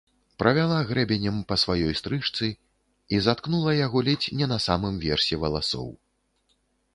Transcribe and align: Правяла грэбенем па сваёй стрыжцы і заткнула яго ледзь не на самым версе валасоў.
Правяла 0.43 0.77
грэбенем 0.91 1.35
па 1.51 1.57
сваёй 1.63 1.93
стрыжцы 1.99 2.49
і 3.17 3.19
заткнула 3.27 3.77
яго 3.85 4.03
ледзь 4.09 4.31
не 4.41 4.49
на 4.55 4.59
самым 4.67 4.95
версе 5.07 5.33
валасоў. 5.45 5.87